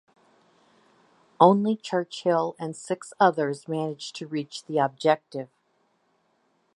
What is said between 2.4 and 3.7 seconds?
and six others